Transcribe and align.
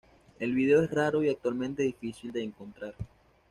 El 0.39 0.55
video 0.55 0.81
es 0.81 0.89
raro 0.89 1.21
y 1.23 1.29
actualmente 1.29 1.83
difícil 1.83 2.31
de 2.31 2.41
encontrar. 2.41 2.95